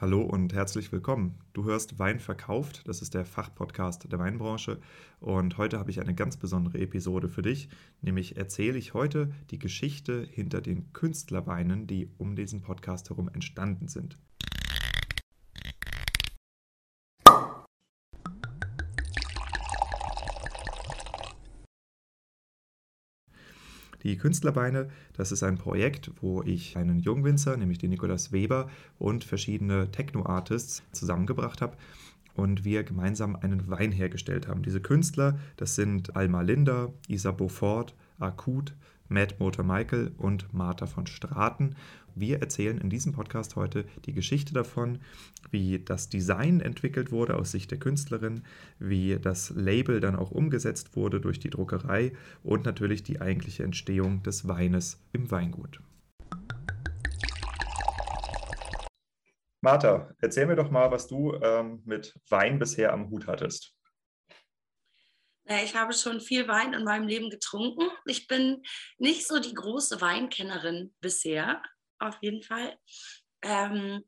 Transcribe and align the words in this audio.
Hallo 0.00 0.22
und 0.22 0.52
herzlich 0.52 0.90
willkommen. 0.90 1.38
Du 1.52 1.66
hörst 1.66 2.00
Wein 2.00 2.18
verkauft, 2.18 2.82
das 2.88 3.00
ist 3.00 3.14
der 3.14 3.24
Fachpodcast 3.24 4.10
der 4.10 4.18
Weinbranche 4.18 4.80
und 5.20 5.56
heute 5.56 5.78
habe 5.78 5.92
ich 5.92 6.00
eine 6.00 6.16
ganz 6.16 6.36
besondere 6.36 6.78
Episode 6.78 7.28
für 7.28 7.42
dich, 7.42 7.68
nämlich 8.02 8.36
erzähle 8.36 8.76
ich 8.76 8.92
heute 8.92 9.30
die 9.52 9.60
Geschichte 9.60 10.26
hinter 10.28 10.60
den 10.60 10.92
Künstlerweinen, 10.92 11.86
die 11.86 12.10
um 12.18 12.34
diesen 12.34 12.60
Podcast 12.60 13.08
herum 13.10 13.30
entstanden 13.32 13.86
sind. 13.86 14.18
Die 24.04 24.18
Künstlerbeine, 24.18 24.90
das 25.14 25.32
ist 25.32 25.42
ein 25.42 25.56
Projekt, 25.56 26.10
wo 26.20 26.42
ich 26.42 26.76
einen 26.76 26.98
Jungwinzer, 26.98 27.56
nämlich 27.56 27.78
den 27.78 27.88
Nikolaus 27.88 28.32
Weber 28.32 28.68
und 28.98 29.24
verschiedene 29.24 29.90
Techno-Artists 29.90 30.82
zusammengebracht 30.92 31.62
habe 31.62 31.76
und 32.34 32.64
wir 32.64 32.84
gemeinsam 32.84 33.34
einen 33.34 33.70
Wein 33.70 33.92
hergestellt 33.92 34.46
haben. 34.46 34.62
Diese 34.62 34.82
Künstler, 34.82 35.38
das 35.56 35.74
sind 35.74 36.16
Alma 36.16 36.42
Linda, 36.42 36.92
Isa 37.08 37.30
Beaufort, 37.30 37.94
Akut, 38.18 38.74
Matt 39.08 39.38
Motor 39.38 39.64
Michael 39.64 40.12
und 40.16 40.52
Martha 40.52 40.86
von 40.86 41.06
Straten. 41.06 41.76
Wir 42.14 42.40
erzählen 42.40 42.78
in 42.78 42.90
diesem 42.90 43.12
Podcast 43.12 43.56
heute 43.56 43.84
die 44.04 44.12
Geschichte 44.12 44.54
davon, 44.54 44.98
wie 45.50 45.78
das 45.78 46.08
Design 46.08 46.60
entwickelt 46.60 47.12
wurde 47.12 47.36
aus 47.36 47.50
Sicht 47.50 47.70
der 47.70 47.78
Künstlerin, 47.78 48.42
wie 48.78 49.18
das 49.18 49.50
Label 49.50 50.00
dann 50.00 50.16
auch 50.16 50.30
umgesetzt 50.30 50.96
wurde 50.96 51.20
durch 51.20 51.38
die 51.38 51.50
Druckerei 51.50 52.12
und 52.42 52.64
natürlich 52.64 53.02
die 53.02 53.20
eigentliche 53.20 53.64
Entstehung 53.64 54.22
des 54.22 54.48
Weines 54.48 55.02
im 55.12 55.30
Weingut. 55.30 55.80
Martha, 59.60 60.10
erzähl 60.20 60.46
mir 60.46 60.56
doch 60.56 60.70
mal, 60.70 60.90
was 60.90 61.06
du 61.06 61.34
ähm, 61.40 61.80
mit 61.86 62.14
Wein 62.28 62.58
bisher 62.58 62.92
am 62.92 63.08
Hut 63.08 63.26
hattest. 63.26 63.73
Ich 65.46 65.74
habe 65.74 65.92
schon 65.92 66.20
viel 66.20 66.48
Wein 66.48 66.72
in 66.72 66.84
meinem 66.84 67.06
Leben 67.06 67.28
getrunken. 67.28 67.90
Ich 68.06 68.26
bin 68.26 68.62
nicht 68.98 69.26
so 69.26 69.38
die 69.38 69.52
große 69.52 70.00
Weinkennerin 70.00 70.94
bisher, 71.00 71.62
auf 71.98 72.16
jeden 72.22 72.42
Fall. 72.42 72.78
Ähm, 73.42 74.04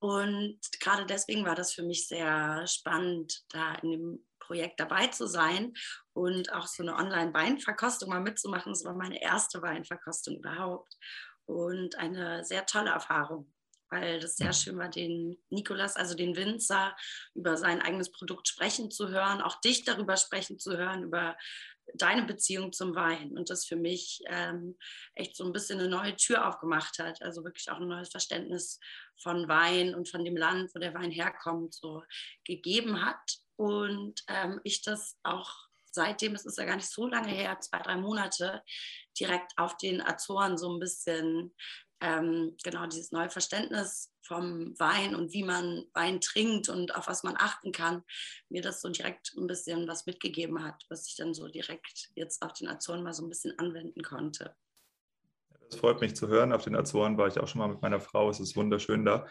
und 0.00 0.60
gerade 0.80 1.06
deswegen 1.06 1.46
war 1.46 1.54
das 1.54 1.72
für 1.72 1.82
mich 1.82 2.06
sehr 2.06 2.66
spannend, 2.66 3.42
da 3.48 3.74
in 3.76 3.90
dem 3.90 4.26
Projekt 4.38 4.80
dabei 4.80 5.06
zu 5.06 5.26
sein 5.26 5.72
und 6.12 6.52
auch 6.52 6.66
so 6.66 6.82
eine 6.82 6.96
Online-Weinverkostung 6.96 8.10
mal 8.10 8.20
mitzumachen. 8.20 8.72
Das 8.72 8.84
war 8.84 8.94
meine 8.94 9.22
erste 9.22 9.62
Weinverkostung 9.62 10.36
überhaupt 10.36 10.94
und 11.46 11.96
eine 11.96 12.44
sehr 12.44 12.66
tolle 12.66 12.90
Erfahrung 12.90 13.50
weil 13.90 14.20
das 14.20 14.36
sehr 14.36 14.52
schön 14.52 14.78
war, 14.78 14.88
den 14.88 15.38
Nikolas, 15.50 15.96
also 15.96 16.14
den 16.14 16.36
Winzer, 16.36 16.96
über 17.34 17.56
sein 17.56 17.82
eigenes 17.82 18.10
Produkt 18.10 18.48
sprechen 18.48 18.90
zu 18.90 19.08
hören, 19.08 19.40
auch 19.40 19.60
dich 19.60 19.84
darüber 19.84 20.16
sprechen 20.16 20.58
zu 20.58 20.76
hören, 20.76 21.04
über 21.04 21.36
deine 21.94 22.22
Beziehung 22.22 22.72
zum 22.72 22.94
Wein 22.94 23.36
und 23.36 23.50
das 23.50 23.66
für 23.66 23.76
mich 23.76 24.22
ähm, 24.26 24.76
echt 25.14 25.36
so 25.36 25.44
ein 25.44 25.52
bisschen 25.52 25.80
eine 25.80 25.88
neue 25.88 26.16
Tür 26.16 26.46
aufgemacht 26.46 26.98
hat. 26.98 27.20
Also 27.22 27.44
wirklich 27.44 27.70
auch 27.70 27.80
ein 27.80 27.88
neues 27.88 28.10
Verständnis 28.10 28.78
von 29.20 29.48
Wein 29.48 29.94
und 29.94 30.08
von 30.08 30.24
dem 30.24 30.36
Land, 30.36 30.74
wo 30.74 30.78
der 30.78 30.94
Wein 30.94 31.10
herkommt, 31.10 31.74
so 31.74 32.02
gegeben 32.44 33.04
hat. 33.04 33.38
Und 33.56 34.22
ähm, 34.28 34.60
ich 34.64 34.82
das 34.82 35.18
auch 35.22 35.52
seitdem, 35.90 36.34
es 36.34 36.46
ist 36.46 36.58
ja 36.58 36.64
gar 36.64 36.76
nicht 36.76 36.90
so 36.90 37.06
lange 37.06 37.32
her, 37.32 37.58
zwei, 37.60 37.78
drei 37.78 37.96
Monate, 37.96 38.62
direkt 39.18 39.52
auf 39.56 39.76
den 39.76 40.00
Azoren 40.00 40.56
so 40.56 40.72
ein 40.72 40.80
bisschen 40.80 41.54
ähm, 42.00 42.56
genau 42.62 42.86
dieses 42.86 43.12
neue 43.12 43.30
Verständnis 43.30 44.12
vom 44.22 44.78
Wein 44.78 45.14
und 45.14 45.32
wie 45.32 45.42
man 45.42 45.84
Wein 45.92 46.20
trinkt 46.20 46.68
und 46.68 46.94
auf 46.94 47.08
was 47.08 47.22
man 47.22 47.34
achten 47.36 47.72
kann, 47.72 48.02
mir 48.48 48.62
das 48.62 48.80
so 48.80 48.88
direkt 48.88 49.34
ein 49.36 49.46
bisschen 49.46 49.88
was 49.88 50.06
mitgegeben 50.06 50.64
hat, 50.64 50.84
was 50.88 51.06
ich 51.08 51.16
dann 51.16 51.34
so 51.34 51.48
direkt 51.48 52.10
jetzt 52.14 52.42
auf 52.42 52.52
den 52.52 52.68
Azoren 52.68 53.02
mal 53.02 53.12
so 53.12 53.24
ein 53.24 53.28
bisschen 53.28 53.58
anwenden 53.58 54.02
konnte. 54.02 54.54
Das 55.68 55.78
freut 55.78 56.00
mich 56.00 56.16
zu 56.16 56.28
hören. 56.28 56.52
Auf 56.52 56.64
den 56.64 56.76
Azoren 56.76 57.16
war 57.16 57.28
ich 57.28 57.38
auch 57.38 57.48
schon 57.48 57.60
mal 57.60 57.68
mit 57.68 57.82
meiner 57.82 58.00
Frau. 58.00 58.28
Es 58.28 58.40
ist 58.40 58.56
wunderschön 58.56 59.04
da. 59.04 59.26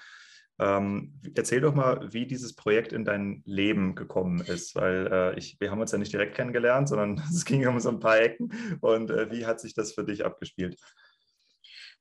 Ähm, 0.59 1.13
erzähl 1.36 1.62
doch 1.62 1.74
mal, 1.74 2.12
wie 2.12 2.28
dieses 2.28 2.53
Projekt 2.53 2.91
in 2.91 3.06
dein 3.06 3.41
Leben 3.46 3.96
gekommen 3.96 4.41
ist, 4.41 4.75
weil 4.75 5.07
äh, 5.12 5.40
ich, 5.40 5.57
wir 5.62 5.72
haben 5.72 5.80
uns 5.80 5.94
ja 5.94 5.97
nicht 5.97 6.12
direkt 6.12 6.36
kennengelernt, 6.36 6.90
sondern 6.90 7.18
es 7.30 7.46
ging 7.46 7.66
um 7.68 7.80
so 7.80 7.90
ein 7.90 8.00
paar 8.00 8.19
Ecken. 8.19 8.51
Und 8.81 9.09
äh, 9.09 9.31
wie 9.31 9.46
hat 9.46 9.62
sich 9.62 9.74
das 9.74 9.94
für 9.94 10.03
dich 10.03 10.25
abgespielt? 10.25 10.78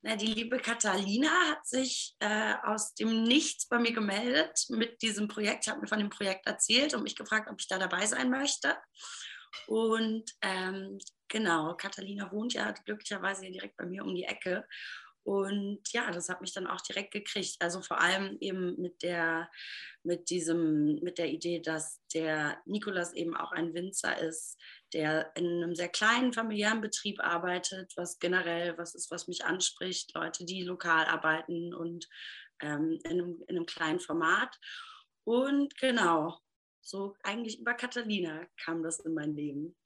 Na, 0.02 0.14
die 0.14 0.26
liebe 0.26 0.58
Catalina 0.58 1.30
hat 1.50 1.66
sich 1.66 2.14
äh, 2.20 2.54
aus 2.62 2.94
dem 2.94 3.24
Nichts 3.24 3.66
bei 3.66 3.80
mir 3.80 3.92
gemeldet 3.92 4.66
mit 4.68 5.02
diesem 5.02 5.26
Projekt. 5.26 5.66
Ich 5.66 5.70
habe 5.70 5.80
mir 5.80 5.88
von 5.88 5.98
dem 5.98 6.10
Projekt 6.10 6.46
erzählt 6.46 6.94
und 6.94 7.02
mich 7.02 7.16
gefragt, 7.16 7.50
ob 7.50 7.60
ich 7.60 7.66
da 7.66 7.78
dabei 7.78 8.06
sein 8.06 8.30
möchte. 8.30 8.76
Und 9.66 10.30
ähm, 10.42 10.98
genau, 11.26 11.74
Catalina 11.74 12.30
wohnt 12.30 12.54
ja 12.54 12.70
glücklicherweise 12.70 13.50
direkt 13.50 13.76
bei 13.76 13.86
mir 13.86 14.04
um 14.04 14.14
die 14.14 14.24
Ecke. 14.24 14.66
Und 15.28 15.80
ja, 15.92 16.10
das 16.10 16.30
hat 16.30 16.40
mich 16.40 16.54
dann 16.54 16.66
auch 16.66 16.80
direkt 16.80 17.10
gekriegt. 17.10 17.56
Also 17.60 17.82
vor 17.82 18.00
allem 18.00 18.38
eben 18.40 18.80
mit 18.80 19.02
der, 19.02 19.50
mit 20.02 20.30
diesem, 20.30 20.94
mit 21.02 21.18
der 21.18 21.28
Idee, 21.28 21.60
dass 21.60 22.00
der 22.14 22.56
Nikolas 22.64 23.12
eben 23.12 23.36
auch 23.36 23.52
ein 23.52 23.74
Winzer 23.74 24.16
ist, 24.18 24.58
der 24.94 25.30
in 25.36 25.44
einem 25.44 25.74
sehr 25.74 25.90
kleinen 25.90 26.32
familiären 26.32 26.80
Betrieb 26.80 27.20
arbeitet, 27.22 27.92
was 27.94 28.18
generell 28.18 28.78
was 28.78 28.94
ist, 28.94 29.10
was 29.10 29.28
mich 29.28 29.44
anspricht, 29.44 30.14
Leute, 30.14 30.46
die 30.46 30.62
lokal 30.62 31.04
arbeiten 31.04 31.74
und 31.74 32.08
ähm, 32.62 32.98
in, 33.04 33.10
einem, 33.10 33.44
in 33.48 33.56
einem 33.56 33.66
kleinen 33.66 34.00
Format. 34.00 34.58
Und 35.24 35.76
genau, 35.76 36.38
so 36.80 37.16
eigentlich 37.22 37.60
über 37.60 37.74
Catalina 37.74 38.46
kam 38.64 38.82
das 38.82 38.98
in 39.00 39.12
mein 39.12 39.34
Leben. 39.34 39.76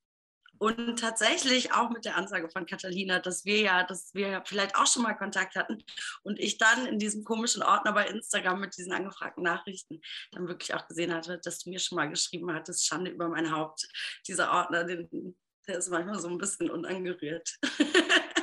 Und 0.63 1.01
tatsächlich 1.01 1.73
auch 1.73 1.91
mit 1.91 2.05
der 2.05 2.17
Ansage 2.17 2.49
von 2.49 2.67
Catalina, 2.67 3.19
dass 3.19 3.45
wir 3.45 3.61
ja, 3.63 3.83
dass 3.83 4.15
wir 4.15 4.45
vielleicht 4.47 4.77
auch 4.77 4.87
schon 4.87 5.03
mal 5.03 5.15
Kontakt 5.15 5.57
hatten 5.57 5.83
und 6.23 6.39
ich 6.39 6.57
dann 6.57 6.87
in 6.87 7.01
diesem 7.01 7.25
komischen 7.25 7.65
Ordner 7.65 7.93
bei 7.93 8.07
Instagram 8.07 8.61
mit 8.61 8.77
diesen 8.79 8.93
angefragten 8.93 9.43
Nachrichten 9.43 10.01
dann 10.31 10.47
wirklich 10.47 10.73
auch 10.73 10.87
gesehen 10.87 11.13
hatte, 11.13 11.41
dass 11.43 11.59
du 11.59 11.71
mir 11.71 11.81
schon 11.81 11.97
mal 11.97 12.09
geschrieben 12.09 12.55
hattest, 12.55 12.87
Schande 12.87 13.11
über 13.11 13.29
mein 13.29 13.51
Haupt. 13.51 13.89
Dieser 14.29 14.53
Ordner, 14.53 14.85
den, 14.85 15.37
der 15.67 15.79
ist 15.79 15.91
manchmal 15.91 16.21
so 16.21 16.29
ein 16.29 16.39
bisschen 16.39 16.71
unangerührt. 16.71 17.57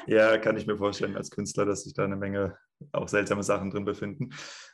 Ja, 0.08 0.40
kann 0.40 0.58
ich 0.58 0.66
mir 0.66 0.76
vorstellen 0.76 1.16
als 1.16 1.30
Künstler, 1.30 1.66
dass 1.66 1.84
sich 1.84 1.94
da 1.94 2.04
eine 2.04 2.16
Menge 2.16 2.58
auch 2.92 3.08
seltsame 3.08 3.44
Sachen 3.44 3.70
drin 3.70 3.86
befinden. 3.86 4.30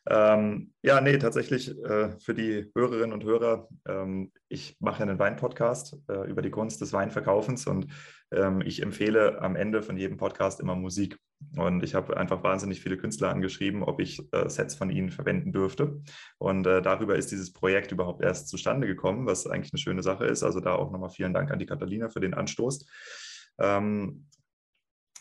Ähm, 0.08 0.74
ja, 0.82 1.02
nee, 1.02 1.18
tatsächlich 1.18 1.70
äh, 1.84 2.18
für 2.20 2.34
die 2.34 2.72
Hörerinnen 2.76 3.14
und 3.14 3.24
Hörer, 3.24 3.68
ähm, 3.88 4.32
ich 4.48 4.78
mache 4.80 5.04
einen 5.04 5.20
Wein-Podcast 5.20 5.98
äh, 6.08 6.30
über 6.30 6.42
die 6.42 6.52
Kunst 6.52 6.82
des 6.82 6.94
Weinverkaufens 6.94 7.68
und 7.68 7.88
ähm, 8.32 8.62
ich 8.62 8.82
empfehle 8.82 9.42
am 9.42 9.56
Ende 9.56 9.82
von 9.82 9.98
jedem 9.98 10.18
Podcast 10.18 10.60
immer 10.60 10.76
Musik. 10.76 11.18
Und 11.58 11.84
ich 11.84 11.96
habe 11.96 12.18
einfach 12.18 12.44
wahnsinnig 12.44 12.82
viele 12.82 12.98
Künstler 12.98 13.30
angeschrieben, 13.30 13.84
ob 13.84 14.00
ich 14.00 14.22
äh, 14.32 14.50
Sets 14.50 14.76
von 14.76 14.90
ihnen 14.90 15.10
verwenden 15.10 15.52
dürfte. 15.52 16.02
Und 16.38 16.66
äh, 16.66 16.82
darüber 16.82 17.16
ist 17.16 17.32
dieses 17.32 17.52
Projekt 17.52 17.92
überhaupt 17.92 18.24
erst 18.24 18.48
zustande 18.48 18.88
gekommen, 18.88 19.26
was 19.28 19.46
eigentlich 19.46 19.74
eine 19.74 19.80
schöne 19.80 20.02
Sache 20.02 20.26
ist. 20.26 20.44
Also 20.44 20.60
da 20.60 20.76
auch 20.76 20.92
nochmal 20.92 21.10
vielen 21.10 21.34
Dank 21.34 21.52
an 21.52 21.60
die 21.60 21.66
Catalina 21.66 22.10
für 22.10 22.22
den 22.22 22.34
Anstoß. 22.34 22.86
Ähm, 23.60 24.28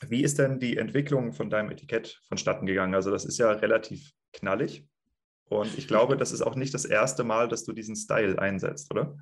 wie 0.00 0.22
ist 0.22 0.38
denn 0.38 0.59
die 0.59 0.77
Entwicklung 0.77 1.32
von 1.32 1.50
deinem 1.50 1.71
Etikett 1.71 2.21
vonstatten 2.28 2.66
gegangen? 2.66 2.94
Also 2.94 3.10
das 3.10 3.25
ist 3.25 3.38
ja 3.38 3.50
relativ 3.50 4.12
knallig 4.32 4.87
und 5.49 5.77
ich 5.78 5.88
glaube, 5.88 6.16
das 6.16 6.32
ist 6.32 6.43
auch 6.43 6.56
nicht 6.56 6.75
das 6.75 6.84
erste 6.84 7.25
Mal, 7.25 7.49
dass 7.49 7.65
du 7.65 7.72
diesen 7.72 7.97
Style 7.97 8.38
einsetzt, 8.38 8.91
oder? 8.91 9.16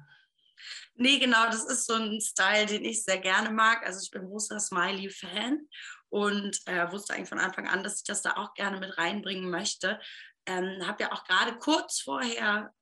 Nee, 0.95 1.19
genau, 1.19 1.47
das 1.47 1.65
ist 1.65 1.87
so 1.87 1.95
ein 1.95 2.21
Style, 2.21 2.67
den 2.67 2.85
ich 2.85 3.05
sehr 3.05 3.19
gerne 3.19 3.51
mag. 3.51 3.85
Also 3.85 4.01
ich 4.03 4.11
bin 4.11 4.27
großer 4.27 4.61
Smiley-Fan 4.61 5.67
und 6.11 6.61
äh, 6.67 6.91
wusste 6.93 7.15
eigentlich 7.15 7.31
von 7.31 7.39
Anfang 7.39 7.67
an, 7.67 7.83
dass 7.83 7.99
ich 7.99 8.05
das 8.05 8.23
da 8.23 8.37
auch 8.37 8.53
gerne 8.55 8.79
mit 8.79 8.99
reinbringen 8.99 9.51
möchte. 9.51 9.99
Ähm, 10.45 10.87
habe 10.87 11.05
ja 11.05 11.13
auch 11.13 11.25
gerade 11.25 11.57
kurz 11.59 12.01
vorher 12.01 12.73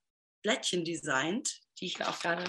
Blättchen 0.42 0.84
designt, 0.84 1.60
die 1.78 1.86
ich 1.86 2.04
auch 2.04 2.18
gerade 2.18 2.44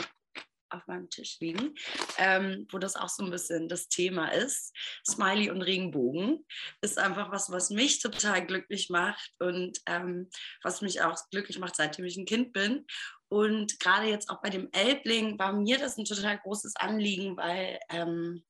auf 0.74 0.86
meinem 0.88 1.10
Tisch 1.10 1.40
liegen, 1.40 1.76
ähm, 2.18 2.68
wo 2.72 2.78
das 2.78 2.96
auch 2.96 3.10
so 3.10 3.24
ein 3.24 3.32
bisschen 3.32 3.68
das 3.70 3.88
Thema 3.88 4.30
ist. 4.30 4.76
Smiley 5.08 5.50
und 5.50 5.62
Regenbogen 5.62 6.46
ist 6.82 6.98
einfach 6.98 7.32
was, 7.32 7.52
was 7.52 7.70
mich 7.70 8.00
total 8.00 8.46
glücklich 8.46 8.90
macht 8.90 9.32
und 9.40 9.80
ähm, 9.86 10.30
was 10.64 10.82
mich 10.82 11.02
auch 11.02 11.18
glücklich 11.30 11.60
macht, 11.60 11.76
seitdem 11.76 12.06
ich 12.06 12.18
ein 12.18 12.26
Kind 12.26 12.54
bin. 12.54 12.86
Und 13.30 13.80
gerade 13.80 14.08
jetzt 14.08 14.30
auch 14.30 14.42
bei 14.42 14.50
dem 14.50 14.70
Elbling 14.74 15.40
war 15.40 15.54
mir 15.54 15.78
das 15.78 15.98
ein 15.98 16.06
total 16.06 16.38
großes 16.40 16.76
Anliegen, 16.76 17.38
weil 17.38 17.80
ähm, 17.90 18.44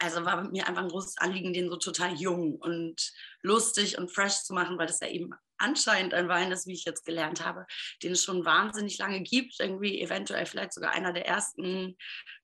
also 0.00 0.24
war 0.24 0.48
mir 0.50 0.66
einfach 0.66 0.82
ein 0.82 0.88
großes 0.88 1.18
Anliegen, 1.18 1.52
den 1.52 1.70
so 1.70 1.76
total 1.76 2.14
jung 2.14 2.56
und 2.56 3.12
lustig 3.42 3.98
und 3.98 4.10
fresh 4.10 4.42
zu 4.42 4.54
machen, 4.54 4.78
weil 4.78 4.86
das 4.86 5.00
ja 5.00 5.08
eben 5.08 5.30
anscheinend 5.58 6.14
ein 6.14 6.28
Wein 6.28 6.50
ist, 6.52 6.66
wie 6.66 6.72
ich 6.72 6.84
jetzt 6.84 7.04
gelernt 7.04 7.44
habe, 7.44 7.66
den 8.02 8.12
es 8.12 8.24
schon 8.24 8.44
wahnsinnig 8.44 8.98
lange 8.98 9.20
gibt. 9.20 9.60
Irgendwie 9.60 10.00
eventuell 10.00 10.46
vielleicht 10.46 10.72
sogar 10.72 10.92
einer 10.92 11.12
der 11.12 11.26
ersten 11.26 11.96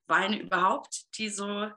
Weine 0.06 0.40
überhaupt, 0.40 1.04
die 1.16 1.30
so 1.30 1.70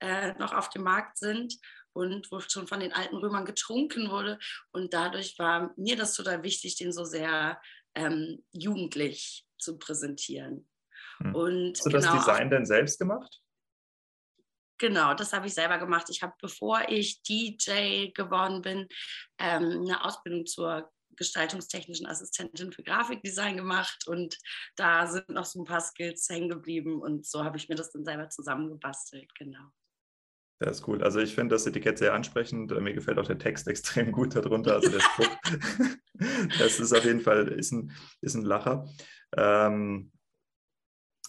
äh, 0.00 0.32
noch 0.34 0.52
auf 0.52 0.70
dem 0.70 0.82
Markt 0.82 1.18
sind. 1.18 1.54
und 1.96 2.30
wo 2.32 2.40
schon 2.40 2.66
von 2.66 2.80
den 2.80 2.92
alten 2.92 3.16
Römern 3.16 3.44
getrunken 3.44 4.10
wurde. 4.10 4.38
Und 4.72 4.92
dadurch 4.92 5.38
war 5.38 5.72
mir 5.76 5.96
das 5.96 6.14
total 6.14 6.42
wichtig, 6.42 6.76
den 6.76 6.92
so 6.92 7.04
sehr 7.04 7.60
ähm, 7.94 8.44
jugendlich 8.50 9.46
zu 9.58 9.78
präsentieren. 9.78 10.68
Hm. 11.18 11.34
Und 11.34 11.72
Hast 11.76 11.86
du 11.86 11.90
genau, 11.90 12.14
das 12.16 12.24
Design 12.24 12.50
denn 12.50 12.66
selbst 12.66 12.98
gemacht? 12.98 13.40
Genau, 14.84 15.14
das 15.14 15.32
habe 15.32 15.46
ich 15.46 15.54
selber 15.54 15.78
gemacht. 15.78 16.10
Ich 16.10 16.22
habe, 16.22 16.34
bevor 16.42 16.82
ich 16.90 17.22
DJ 17.22 18.10
geworden 18.12 18.60
bin, 18.60 18.86
ähm, 19.38 19.80
eine 19.80 20.04
Ausbildung 20.04 20.44
zur 20.44 20.92
gestaltungstechnischen 21.16 22.06
Assistentin 22.06 22.70
für 22.70 22.82
Grafikdesign 22.82 23.56
gemacht 23.56 24.06
und 24.06 24.36
da 24.76 25.06
sind 25.06 25.30
noch 25.30 25.46
so 25.46 25.62
ein 25.62 25.64
paar 25.64 25.80
Skills 25.80 26.28
hängen 26.28 26.50
geblieben 26.50 27.00
und 27.00 27.24
so 27.24 27.44
habe 27.44 27.56
ich 27.56 27.70
mir 27.70 27.76
das 27.76 27.92
dann 27.92 28.04
selber 28.04 28.28
zusammengebastelt, 28.28 29.34
genau. 29.36 29.70
Das 30.58 30.80
ist 30.80 30.86
cool. 30.86 31.02
Also 31.02 31.18
ich 31.20 31.34
finde 31.34 31.54
das 31.54 31.66
Etikett 31.66 31.96
sehr 31.96 32.12
ansprechend. 32.12 32.78
Mir 32.78 32.92
gefällt 32.92 33.18
auch 33.18 33.26
der 33.26 33.38
Text 33.38 33.66
extrem 33.68 34.12
gut 34.12 34.36
darunter, 34.36 34.74
also 34.74 34.90
der 34.90 35.00
Spruch. 35.00 35.34
das 36.58 36.78
ist 36.78 36.92
auf 36.92 37.06
jeden 37.06 37.22
Fall 37.22 37.48
ist 37.48 37.72
ein, 37.72 37.90
ist 38.20 38.34
ein 38.34 38.44
Lacher. 38.44 38.86
Ähm, 39.34 40.12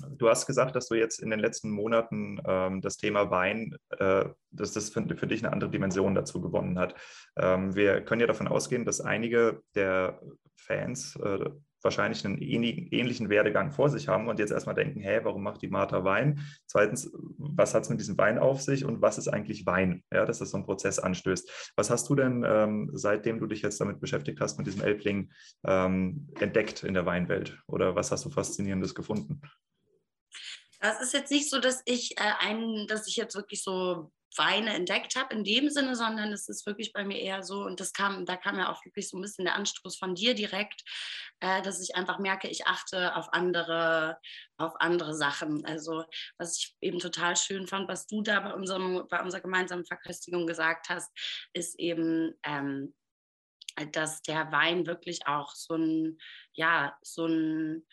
Du 0.09 0.30
hast 0.30 0.45
gesagt, 0.45 0.75
dass 0.75 0.88
du 0.88 0.95
jetzt 0.95 1.19
in 1.19 1.30
den 1.30 1.39
letzten 1.39 1.69
Monaten 1.69 2.39
ähm, 2.45 2.81
das 2.81 2.97
Thema 2.97 3.31
Wein, 3.31 3.75
äh, 3.97 4.25
dass 4.51 4.74
das 4.74 4.89
für, 4.89 5.06
für, 5.15 5.27
dich 5.27 5.44
eine 5.44 5.53
andere 5.53 5.71
Dimension 5.71 6.15
dazu 6.15 6.42
gewonnen 6.42 6.77
hat. 6.77 6.95
Ähm, 7.38 7.75
wir 7.75 8.01
können 8.01 8.21
ja 8.21 8.27
davon 8.27 8.47
ausgehen, 8.47 8.86
dass 8.86 9.00
einige 9.00 9.62
der 9.74 10.19
Fans 10.57 11.15
äh, 11.18 11.50
wahrscheinlich 11.86 12.25
einen 12.25 12.42
ähnlichen 12.42 13.30
Werdegang 13.30 13.71
vor 13.71 13.89
sich 13.89 14.09
haben 14.09 14.27
und 14.27 14.39
jetzt 14.39 14.51
erstmal 14.51 14.75
denken, 14.75 15.00
hä, 15.00 15.19
warum 15.24 15.44
macht 15.44 15.62
die 15.62 15.69
Martha 15.69 16.03
Wein? 16.03 16.41
Zweitens, 16.65 17.09
was 17.38 17.74
hat 17.74 17.83
es 17.83 17.89
mit 17.89 18.00
diesem 18.00 18.18
Wein 18.18 18.39
auf 18.39 18.62
sich 18.62 18.83
und 18.83 19.01
was 19.01 19.18
ist 19.18 19.27
eigentlich 19.30 19.65
Wein? 19.65 20.03
Ja, 20.12 20.25
dass 20.25 20.39
das 20.39 20.50
so 20.50 20.57
einen 20.57 20.65
Prozess 20.65 21.00
anstößt. 21.00 21.71
Was 21.77 21.89
hast 21.89 22.09
du 22.09 22.15
denn, 22.15 22.44
ähm, 22.45 22.89
seitdem 22.94 23.39
du 23.39 23.45
dich 23.45 23.62
jetzt 23.62 23.80
damit 23.80 24.01
beschäftigt 24.01 24.41
hast, 24.41 24.57
mit 24.57 24.68
diesem 24.68 24.81
Elbling 24.81 25.31
ähm, 25.63 26.27
entdeckt 26.39 26.83
in 26.83 26.95
der 26.95 27.06
Weinwelt? 27.06 27.62
Oder 27.68 27.95
was 27.95 28.12
hast 28.12 28.25
du 28.25 28.30
Faszinierendes 28.31 28.95
gefunden? 28.95 29.39
Das 30.85 31.01
ist 31.01 31.13
jetzt 31.13 31.31
nicht 31.31 31.49
so, 31.49 31.59
dass 31.59 31.81
ich 31.85 32.15
äh, 32.19 32.33
einen, 32.39 32.85
dass 32.85 33.07
ich 33.07 33.15
jetzt 33.15 33.33
wirklich 33.33 33.63
so 33.63 34.11
Weine 34.37 34.75
entdeckt 34.75 35.15
habe 35.15 35.33
in 35.33 35.43
dem 35.43 35.71
Sinne, 35.71 35.95
sondern 35.95 36.31
es 36.31 36.47
ist 36.47 36.67
wirklich 36.67 36.93
bei 36.93 37.03
mir 37.03 37.19
eher 37.19 37.41
so, 37.41 37.63
und 37.63 37.79
das 37.79 37.91
kam, 37.91 38.23
da 38.27 38.37
kam 38.37 38.59
ja 38.59 38.71
auch 38.71 38.85
wirklich 38.85 39.09
so 39.09 39.17
ein 39.17 39.21
bisschen 39.21 39.45
der 39.45 39.55
Anstoß 39.55 39.97
von 39.97 40.13
dir 40.13 40.35
direkt, 40.35 40.83
äh, 41.39 41.63
dass 41.63 41.81
ich 41.81 41.95
einfach 41.95 42.19
merke, 42.19 42.49
ich 42.49 42.67
achte 42.67 43.15
auf 43.15 43.33
andere, 43.33 44.19
auf 44.57 44.73
andere 44.79 45.15
Sachen. 45.15 45.65
Also 45.65 46.05
was 46.37 46.59
ich 46.59 46.75
eben 46.81 46.99
total 46.99 47.35
schön 47.35 47.65
fand, 47.65 47.88
was 47.88 48.05
du 48.05 48.21
da 48.21 48.39
bei 48.41 48.53
unserem, 48.53 49.07
bei 49.09 49.23
unserer 49.23 49.41
gemeinsamen 49.41 49.88
Verköstigung 49.88 50.45
gesagt 50.45 50.89
hast, 50.89 51.09
ist 51.53 51.79
eben, 51.79 52.35
ähm, 52.43 52.93
dass 53.91 54.21
der 54.21 54.51
Wein 54.51 54.85
wirklich 54.85 55.25
auch 55.25 55.55
so 55.55 55.73
ein, 55.73 56.19
ja, 56.53 56.95
so 57.01 57.25
ein 57.25 57.88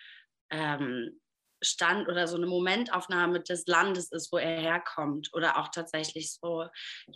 ähm, 0.50 1.21
Stand 1.62 2.08
oder 2.08 2.28
so 2.28 2.36
eine 2.36 2.46
Momentaufnahme 2.46 3.40
des 3.40 3.66
Landes 3.66 4.12
ist, 4.12 4.32
wo 4.32 4.38
er 4.38 4.60
herkommt. 4.60 5.30
Oder 5.32 5.58
auch 5.58 5.68
tatsächlich 5.68 6.32
so 6.32 6.66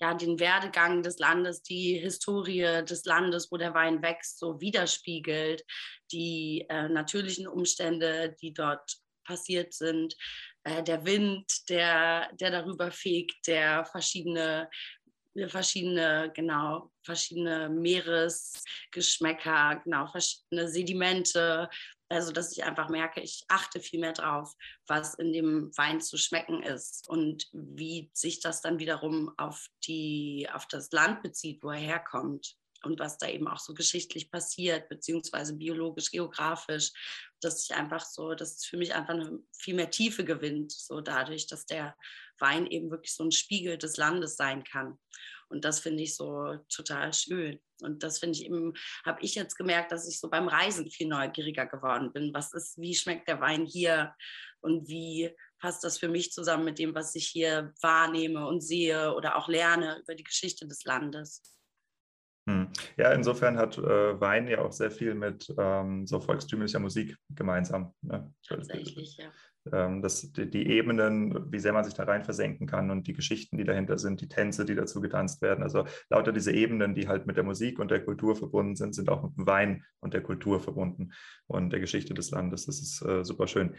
ja 0.00 0.14
den 0.14 0.40
Werdegang 0.40 1.02
des 1.02 1.19
Landes, 1.19 1.62
die 1.62 1.98
Historie 1.98 2.84
des 2.84 3.04
Landes, 3.04 3.50
wo 3.50 3.56
der 3.56 3.75
Wein 3.75 4.02
wächst, 4.02 4.38
so 4.38 4.60
widerspiegelt, 4.60 5.64
die 6.12 6.64
äh, 6.69 6.88
natürlichen 6.88 7.46
Umstände, 7.46 8.37
die 8.40 8.54
dort 8.54 8.96
passiert 9.25 9.75
sind, 9.75 10.16
äh, 10.64 10.82
der 10.82 11.04
Wind, 11.04 11.69
der 11.69 12.31
der 12.34 12.50
darüber 12.50 12.90
fegt, 12.90 13.46
der 13.46 13.84
verschiedene 13.84 14.69
verschiedene, 15.48 16.32
genau, 16.34 16.90
verschiedene 17.02 17.69
Meeresgeschmäcker, 17.69 19.82
genau, 19.84 20.06
verschiedene 20.06 20.69
Sedimente, 20.69 21.69
also, 22.08 22.32
dass 22.32 22.53
ich 22.53 22.64
einfach 22.64 22.88
merke, 22.88 23.20
ich 23.20 23.44
achte 23.49 23.81
viel 23.81 24.00
mehr 24.00 24.12
drauf, 24.12 24.55
was 24.87 25.14
in 25.14 25.32
dem 25.32 25.76
Wein 25.76 26.00
zu 26.00 26.17
schmecken 26.17 26.62
ist 26.62 27.08
und 27.08 27.49
wie 27.53 28.11
sich 28.12 28.41
das 28.41 28.61
dann 28.61 28.79
wiederum 28.79 29.32
auf, 29.38 29.67
die, 29.85 30.49
auf 30.53 30.67
das 30.67 30.93
Land 30.93 31.23
bezieht, 31.23 31.62
wo 31.62 31.70
er 31.70 31.81
herkommt 31.81 32.56
und 32.85 33.00
was 33.00 33.19
da 33.19 33.29
eben 33.29 33.49
auch 33.49 33.58
so 33.58 33.75
geschichtlich 33.75 34.31
passiert, 34.31 34.88
beziehungsweise 34.88 35.56
biologisch, 35.56 36.11
geografisch, 36.11 36.93
dass 37.41 37.64
ich 37.64 37.75
einfach 37.75 38.05
so, 38.05 38.35
dass 38.35 38.56
es 38.56 38.64
für 38.64 38.76
mich 38.76 38.94
einfach 38.94 39.14
eine 39.14 39.41
viel 39.53 39.75
mehr 39.75 39.91
Tiefe 39.91 40.25
gewinnt, 40.25 40.73
so 40.73 41.00
dadurch, 41.00 41.47
dass 41.47 41.67
der 41.67 41.97
Wein 42.38 42.67
eben 42.67 42.91
wirklich 42.91 43.14
so 43.14 43.25
ein 43.25 43.32
Spiegel 43.32 43.79
des 43.79 43.97
Landes 43.97 44.37
sein 44.37 44.62
kann. 44.62 44.99
Und 45.48 45.64
das 45.64 45.81
finde 45.81 46.02
ich 46.02 46.16
so 46.16 46.58
total 46.69 47.12
schön. 47.12 47.60
Und 47.82 48.02
das 48.02 48.19
finde 48.19 48.38
ich 48.38 48.46
eben, 48.46 48.72
habe 49.04 49.20
ich 49.22 49.34
jetzt 49.34 49.56
gemerkt, 49.56 49.93
dass 49.93 50.08
ich 50.08 50.19
so 50.19 50.31
beim 50.31 50.48
Reisen 50.48 50.90
viel 50.90 51.08
neugieriger 51.08 51.66
geworden 51.66 52.12
bin. 52.12 52.32
Was 52.34 52.52
ist, 52.52 52.78
wie 52.78 52.94
schmeckt 52.94 53.28
der 53.28 53.40
Wein 53.40 53.64
hier 53.64 54.14
und 54.60 54.88
wie 54.88 55.31
passt 55.58 55.84
das 55.84 55.98
für 55.98 56.08
mich 56.08 56.32
zusammen 56.32 56.64
mit 56.64 56.78
dem, 56.78 56.94
was 56.94 57.14
ich 57.14 57.28
hier 57.28 57.72
wahrnehme 57.81 58.46
und 58.46 58.60
sehe 58.60 59.14
oder 59.14 59.37
auch 59.37 59.48
lerne 59.48 60.00
über 60.00 60.14
die 60.14 60.25
Geschichte 60.25 60.66
des 60.66 60.84
Landes. 60.84 61.43
Hm. 62.48 62.70
Ja, 62.96 63.12
insofern 63.12 63.56
hat 63.56 63.76
äh, 63.78 64.20
Wein 64.20 64.46
ja 64.48 64.60
auch 64.60 64.72
sehr 64.72 64.90
viel 64.90 65.14
mit 65.14 65.52
ähm, 65.58 66.06
so 66.06 66.20
volkstümlicher 66.20 66.78
Musik 66.78 67.16
gemeinsam. 67.31 67.93
Ne? 68.02 68.32
Tatsächlich, 68.46 69.16
ja 69.16 69.32
ähm, 69.73 70.03
das, 70.03 70.33
die, 70.33 70.49
die, 70.49 70.69
Ebenen, 70.69 71.53
wie 71.53 71.59
sehr 71.59 71.73
man 71.73 71.85
sich 71.85 71.95
da 71.95 72.05
rein 72.05 72.25
versenken 72.25 72.67
kann 72.67 72.91
und 72.91 73.07
die 73.07 73.13
Geschichten, 73.13 73.57
die 73.57 73.65
dahinter 73.65 73.99
sind, 73.99 74.21
die 74.21 74.29
Tänze, 74.29 74.65
die 74.65 74.75
dazu 74.75 75.01
getanzt 75.01 75.43
werden. 75.43 75.63
Also 75.63 75.85
lauter 76.11 76.33
diese 76.33 76.53
Ebenen, 76.53 76.95
die 76.95 77.09
halt 77.09 77.27
mit 77.27 77.37
der 77.37 77.45
Musik 77.45 77.79
und 77.79 77.91
der 77.91 78.05
Kultur 78.05 78.37
verbunden 78.37 78.77
sind, 78.77 78.95
sind 78.95 79.09
auch 79.09 79.23
mit 79.23 79.37
dem 79.37 79.47
Wein 79.47 79.85
und 80.01 80.15
der 80.15 80.23
Kultur 80.23 80.61
verbunden 80.61 81.13
und 81.47 81.71
der 81.71 81.81
Geschichte 81.81 82.15
des 82.15 82.31
Landes. 82.31 82.67
Das 82.67 82.81
ist 82.81 83.03
äh, 83.03 83.25
super 83.25 83.47
schön. 83.47 83.75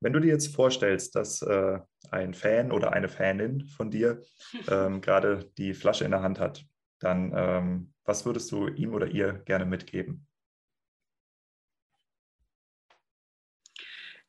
Wenn 0.00 0.12
du 0.12 0.20
dir 0.20 0.32
jetzt 0.32 0.54
vorstellst, 0.54 1.16
dass 1.16 1.42
äh, 1.42 1.78
ein 2.10 2.34
Fan 2.34 2.70
oder 2.70 2.92
eine 2.92 3.08
Fanin 3.08 3.66
von 3.66 3.90
dir 3.90 4.22
ähm, 4.68 5.00
gerade 5.00 5.50
die 5.58 5.74
Flasche 5.74 6.04
in 6.04 6.10
der 6.10 6.22
Hand 6.22 6.38
hat, 6.38 6.64
dann 7.00 7.32
ähm, 7.34 7.92
was 8.04 8.24
würdest 8.24 8.50
du 8.52 8.68
ihm 8.68 8.94
oder 8.94 9.08
ihr 9.08 9.32
gerne 9.32 9.66
mitgeben? 9.66 10.26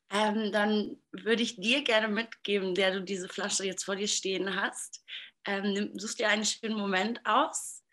Ähm, 0.09 0.51
dann 0.51 0.97
würde 1.11 1.43
ich 1.43 1.57
dir 1.57 1.83
gerne 1.83 2.07
mitgeben, 2.07 2.75
der 2.75 2.93
du 2.93 3.01
diese 3.01 3.27
Flasche 3.27 3.65
jetzt 3.65 3.83
vor 3.83 3.95
dir 3.95 4.07
stehen 4.07 4.55
hast. 4.55 5.03
Ähm, 5.45 5.91
suchst 5.97 6.19
dir 6.19 6.29
einen 6.29 6.45
schönen 6.45 6.77
Moment 6.77 7.19
aus. 7.25 7.83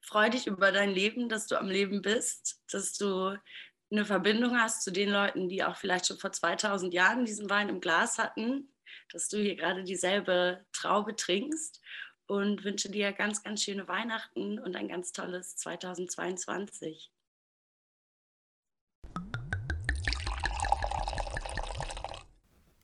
Freu 0.00 0.28
dich 0.28 0.46
über 0.46 0.72
dein 0.72 0.90
Leben, 0.90 1.28
dass 1.28 1.46
du 1.46 1.56
am 1.56 1.68
Leben 1.68 2.02
bist, 2.02 2.60
dass 2.72 2.94
du 2.94 3.36
eine 3.92 4.04
Verbindung 4.04 4.58
hast 4.58 4.82
zu 4.82 4.90
den 4.90 5.10
Leuten, 5.10 5.48
die 5.48 5.62
auch 5.62 5.76
vielleicht 5.76 6.06
schon 6.06 6.18
vor 6.18 6.32
2000 6.32 6.92
Jahren 6.94 7.24
diesen 7.24 7.50
Wein 7.50 7.68
im 7.68 7.80
Glas 7.80 8.18
hatten, 8.18 8.72
dass 9.12 9.28
du 9.28 9.38
hier 9.38 9.56
gerade 9.56 9.84
dieselbe 9.84 10.64
Traube 10.72 11.14
trinkst 11.16 11.80
und 12.26 12.64
wünsche 12.64 12.90
dir 12.90 13.12
ganz, 13.12 13.42
ganz 13.42 13.62
schöne 13.62 13.88
Weihnachten 13.88 14.58
und 14.58 14.76
ein 14.76 14.88
ganz 14.88 15.12
tolles 15.12 15.56
2022. 15.56 17.10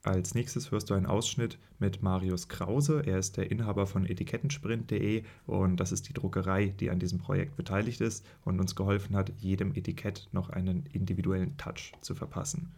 Als 0.06 0.36
nächstes 0.36 0.70
hörst 0.70 0.88
du 0.88 0.94
einen 0.94 1.06
Ausschnitt 1.06 1.58
mit 1.80 2.00
Marius 2.00 2.46
Krause. 2.46 3.02
Er 3.04 3.18
ist 3.18 3.36
der 3.36 3.50
Inhaber 3.50 3.88
von 3.88 4.06
etikettensprint.de 4.06 5.24
und 5.46 5.80
das 5.80 5.90
ist 5.90 6.08
die 6.08 6.12
Druckerei, 6.12 6.66
die 6.78 6.90
an 6.90 7.00
diesem 7.00 7.18
Projekt 7.18 7.56
beteiligt 7.56 8.00
ist 8.00 8.24
und 8.44 8.60
uns 8.60 8.76
geholfen 8.76 9.16
hat, 9.16 9.32
jedem 9.36 9.74
Etikett 9.74 10.28
noch 10.30 10.50
einen 10.50 10.86
individuellen 10.92 11.56
Touch 11.56 11.92
zu 12.02 12.14
verpassen. 12.14 12.72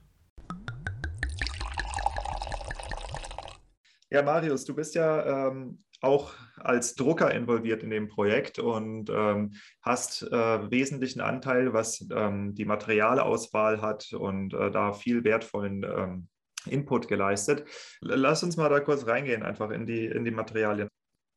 Ja, 4.08 4.22
Marius, 4.22 4.64
du 4.64 4.74
bist 4.74 4.94
ja 4.94 5.48
ähm, 5.48 5.84
auch 6.00 6.32
als 6.56 6.94
Drucker 6.94 7.34
involviert 7.34 7.82
in 7.82 7.90
dem 7.90 8.08
Projekt 8.08 8.58
und 8.58 9.10
ähm, 9.10 9.52
hast 9.82 10.22
äh, 10.22 10.70
wesentlichen 10.70 11.20
Anteil, 11.20 11.74
was 11.74 12.08
ähm, 12.10 12.54
die 12.54 12.64
Materialauswahl 12.64 13.82
hat 13.82 14.14
und 14.14 14.54
äh, 14.54 14.70
da 14.70 14.94
viel 14.94 15.24
wertvollen 15.24 15.84
ähm, 15.84 16.28
Input 16.66 17.08
geleistet. 17.08 17.66
Lass 18.00 18.42
uns 18.42 18.56
mal 18.56 18.68
da 18.68 18.80
kurz 18.80 19.06
reingehen, 19.06 19.42
einfach 19.42 19.70
in 19.70 19.86
die, 19.86 20.06
in 20.06 20.24
die 20.24 20.30
Materialien. 20.30 20.88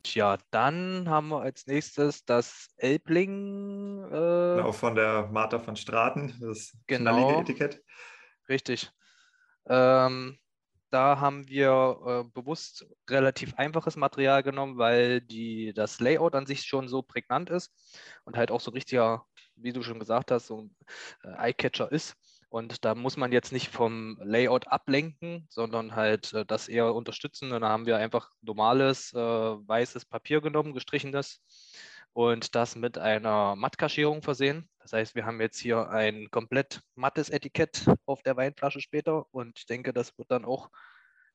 Ja, 0.06 0.38
dann 0.50 1.08
haben 1.10 1.30
wir 1.30 1.42
als 1.42 1.68
nächstes 1.68 2.26
das 2.26 2.70
Elbling. 2.78 4.04
Äh, 4.06 4.10
genau, 4.10 4.72
von 4.72 4.96
der 4.96 5.28
Martha 5.28 5.60
von 5.60 5.76
Straten, 5.76 6.34
das 6.40 6.76
genau, 6.88 7.42
Etikett. 7.42 7.84
Richtig. 8.50 8.92
Ähm, 9.68 10.40
da 10.90 11.20
haben 11.20 11.48
wir 11.48 12.00
äh, 12.06 12.30
bewusst 12.34 12.86
relativ 13.10 13.54
einfaches 13.56 13.96
Material 13.96 14.44
genommen, 14.44 14.78
weil 14.78 15.22
die, 15.22 15.72
das 15.74 16.00
Layout 16.00 16.36
an 16.36 16.46
sich 16.46 16.64
schon 16.64 16.88
so 16.90 17.02
prägnant 17.02 17.50
ist 17.50 17.72
und 18.26 18.36
halt 18.36 18.52
auch 18.52 18.60
so 18.60 18.72
richtiger, 18.72 19.26
wie 19.56 19.72
du 19.72 19.84
schon 19.84 20.00
gesagt 20.00 20.32
hast, 20.32 20.48
so 20.48 20.64
ein 20.64 20.76
äh, 21.24 21.48
Eyecatcher 21.48 21.92
ist. 21.92 22.16
Und 22.52 22.84
da 22.84 22.96
muss 22.96 23.16
man 23.16 23.32
jetzt 23.32 23.54
nicht 23.54 23.70
vom 23.70 24.18
Layout 24.22 24.68
ablenken, 24.68 25.48
sondern 25.50 25.96
halt 25.96 26.34
äh, 26.34 26.46
das 26.46 26.68
eher 26.68 26.94
unterstützen. 26.94 27.54
Und 27.54 27.62
da 27.62 27.70
haben 27.70 27.86
wir 27.86 27.96
einfach 27.96 28.30
normales 28.42 29.14
äh, 29.14 29.18
weißes 29.18 30.04
Papier 30.04 30.42
genommen, 30.42 30.74
gestrichenes 30.74 31.42
und 32.12 32.54
das 32.54 32.76
mit 32.76 32.98
einer 32.98 33.56
Mattkaschierung 33.56 34.22
versehen. 34.22 34.68
Das 34.80 34.92
heißt, 34.92 35.16
wir 35.16 35.26
haben 35.26 35.40
jetzt 35.40 35.60
hier 35.60 35.90
ein 35.92 36.30
komplett 36.30 36.82
mattes 36.96 37.30
Etikett 37.30 37.86
auf 38.06 38.22
der 38.22 38.36
Weinflasche 38.36 38.82
später 38.82 39.26
und 39.32 39.58
ich 39.58 39.66
denke, 39.66 39.94
das 39.94 40.18
wird 40.18 40.30
dann 40.30 40.44
auch 40.44 40.70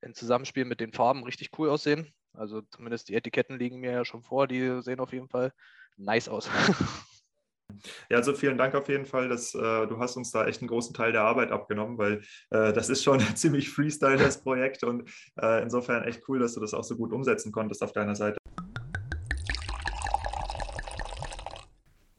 im 0.02 0.12
Zusammenspiel 0.12 0.66
mit 0.66 0.80
den 0.80 0.92
Farben 0.92 1.25
richtig 1.25 1.49
cool 1.58 1.70
aussehen. 1.70 2.12
Also 2.35 2.61
zumindest 2.61 3.08
die 3.08 3.14
Etiketten 3.14 3.58
liegen 3.58 3.78
mir 3.78 3.92
ja 3.92 4.04
schon 4.04 4.23
vor, 4.23 4.46
die 4.46 4.82
sehen 4.82 5.00
auf 5.00 5.14
jeden 5.14 5.30
Fall 5.30 5.54
nice 5.96 6.28
aus. 6.28 6.50
Ja, 8.11 8.18
also 8.18 8.35
vielen 8.35 8.59
Dank 8.59 8.75
auf 8.75 8.88
jeden 8.88 9.06
Fall, 9.06 9.28
dass 9.28 9.54
äh, 9.54 9.87
du 9.87 9.99
hast 9.99 10.16
uns 10.16 10.30
da 10.30 10.47
echt 10.47 10.61
einen 10.61 10.68
großen 10.68 10.95
Teil 10.95 11.12
der 11.12 11.23
Arbeit 11.23 11.50
abgenommen, 11.50 11.99
weil 11.99 12.23
äh, 12.50 12.73
das 12.73 12.88
ist 12.88 13.02
schon 13.02 13.21
ziemlich 13.35 13.71
Freestyle, 13.71 14.16
das 14.16 14.42
Projekt 14.42 14.85
und 14.85 15.09
äh, 15.40 15.62
insofern 15.62 16.04
echt 16.04 16.23
cool, 16.28 16.38
dass 16.38 16.54
du 16.54 16.61
das 16.61 16.75
auch 16.75 16.85
so 16.85 16.97
gut 16.97 17.12
umsetzen 17.12 17.52
konntest 17.52 17.83
auf 17.83 17.92
deiner 17.92 18.14
Seite. 18.14 18.38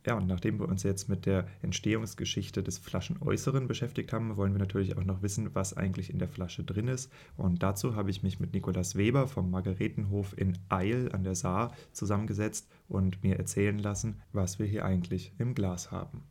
Ja, 0.08 0.16
und 0.16 0.28
nachdem 0.28 0.58
wir 0.58 0.70
uns 0.70 0.84
jetzt 0.84 1.10
mit 1.10 1.26
der 1.26 1.48
Entstehungsgeschichte 1.62 2.64
des 2.64 2.78
Flaschenäußeren 2.78 3.68
beschäftigt 3.68 4.14
haben, 4.14 4.38
wollen 4.38 4.54
wir 4.54 4.60
natürlich 4.60 4.98
auch 4.98 5.04
noch 5.04 5.22
wissen, 5.22 5.54
was 5.54 5.76
eigentlich 5.76 6.10
in 6.10 6.18
der 6.18 6.30
Flasche 6.30 6.64
drin 6.64 6.88
ist. 6.88 7.12
Und 7.36 7.62
dazu 7.62 7.94
habe 7.98 8.10
ich 8.10 8.24
mich 8.24 8.40
mit 8.40 8.54
Nikolaus 8.54 8.96
Weber 8.96 9.28
vom 9.28 9.52
Margaretenhof 9.52 10.34
in 10.38 10.58
Eil 10.70 11.12
an 11.12 11.26
der 11.26 11.36
Saar 11.36 11.76
zusammengesetzt 11.92 12.70
und 12.88 13.22
mir 13.22 13.38
erzählen 13.38 13.80
lassen, 13.80 14.22
was 14.32 14.60
wir 14.60 14.66
hier 14.66 14.86
eigentlich 14.86 15.34
im 15.40 15.54
Glas 15.54 15.92
haben. 15.92 16.24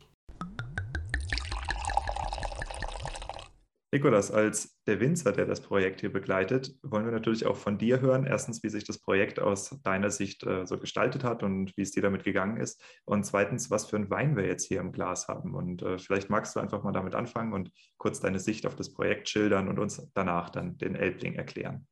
Nikolas, 3.93 4.31
als 4.31 4.77
der 4.85 4.99
Winzer, 4.99 5.31
der 5.31 5.45
das 5.45 5.61
Projekt 5.61 6.01
hier 6.01 6.11
begleitet, 6.11 6.75
wollen 6.83 7.05
wir 7.05 7.11
natürlich 7.13 7.45
auch 7.45 7.55
von 7.55 7.77
dir 7.77 8.01
hören. 8.01 8.25
Erstens, 8.25 8.61
wie 8.61 8.69
sich 8.69 8.83
das 8.83 8.99
Projekt 8.99 9.39
aus 9.39 9.79
deiner 9.83 10.09
Sicht 10.11 10.43
äh, 10.43 10.65
so 10.65 10.77
gestaltet 10.77 11.23
hat 11.23 11.41
und 11.41 11.75
wie 11.77 11.83
es 11.83 11.91
dir 11.91 12.01
damit 12.01 12.25
gegangen 12.25 12.57
ist. 12.57 12.83
Und 13.05 13.25
zweitens, 13.25 13.71
was 13.71 13.85
für 13.85 13.95
einen 13.95 14.09
Wein 14.09 14.35
wir 14.35 14.45
jetzt 14.45 14.65
hier 14.65 14.81
im 14.81 14.91
Glas 14.91 15.29
haben. 15.29 15.55
Und 15.55 15.83
äh, 15.83 15.97
vielleicht 15.99 16.29
magst 16.29 16.53
du 16.55 16.59
einfach 16.59 16.83
mal 16.83 16.91
damit 16.91 17.15
anfangen 17.15 17.53
und 17.53 17.71
kurz 17.97 18.19
deine 18.19 18.39
Sicht 18.39 18.65
auf 18.65 18.75
das 18.75 18.91
Projekt 18.91 19.29
schildern 19.29 19.69
und 19.69 19.79
uns 19.79 20.11
danach 20.13 20.49
dann 20.49 20.77
den 20.77 20.95
Elbling 20.95 21.35
erklären. 21.35 21.87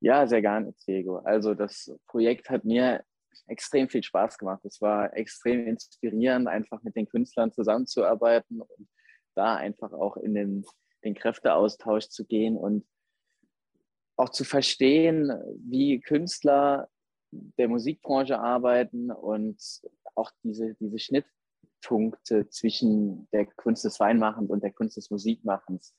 Ja, 0.00 0.26
sehr 0.26 0.42
gerne, 0.42 0.74
Diego. 0.88 1.18
Also 1.18 1.54
das 1.54 1.96
Projekt 2.08 2.50
hat 2.50 2.64
mir 2.64 3.04
extrem 3.46 3.88
viel 3.88 4.02
Spaß 4.02 4.38
gemacht. 4.38 4.64
Es 4.64 4.80
war 4.80 5.16
extrem 5.16 5.68
inspirierend, 5.68 6.48
einfach 6.48 6.82
mit 6.82 6.96
den 6.96 7.06
Künstlern 7.06 7.52
zusammenzuarbeiten 7.52 8.60
und 8.60 8.88
da 9.34 9.56
einfach 9.56 9.92
auch 9.92 10.16
in 10.16 10.34
den, 10.34 10.64
den 11.04 11.14
Kräfteaustausch 11.14 12.08
zu 12.08 12.24
gehen 12.24 12.56
und 12.56 12.86
auch 14.16 14.28
zu 14.28 14.44
verstehen, 14.44 15.32
wie 15.56 16.00
Künstler 16.00 16.88
der 17.30 17.68
Musikbranche 17.68 18.38
arbeiten 18.38 19.10
und 19.10 19.58
auch 20.14 20.30
diese, 20.42 20.74
diese 20.74 20.98
Schnittpunkte 20.98 22.48
zwischen 22.48 23.28
der 23.32 23.46
Kunst 23.46 23.84
des 23.84 23.98
Weinmachens 24.00 24.50
und 24.50 24.62
der 24.62 24.72
Kunst 24.72 24.96
des 24.96 25.10
Musikmachens 25.10 25.94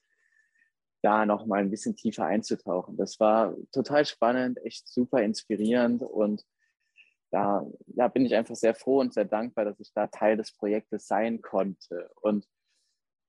da 1.01 1.25
nochmal 1.25 1.59
ein 1.59 1.69
bisschen 1.69 1.95
tiefer 1.95 2.25
einzutauchen. 2.25 2.95
Das 2.97 3.19
war 3.19 3.55
total 3.71 4.05
spannend, 4.05 4.63
echt 4.63 4.87
super 4.87 5.21
inspirierend 5.21 6.01
und 6.01 6.45
da 7.29 7.65
ja, 7.87 8.07
bin 8.07 8.25
ich 8.25 8.35
einfach 8.35 8.55
sehr 8.55 8.75
froh 8.75 8.99
und 8.99 9.13
sehr 9.13 9.25
dankbar, 9.25 9.65
dass 9.65 9.79
ich 9.79 9.91
da 9.93 10.07
Teil 10.07 10.37
des 10.37 10.53
Projektes 10.53 11.07
sein 11.07 11.41
konnte. 11.41 12.11
Und 12.21 12.47